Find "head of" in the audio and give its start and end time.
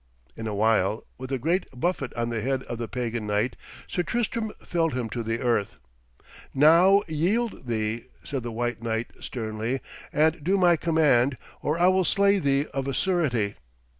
2.41-2.79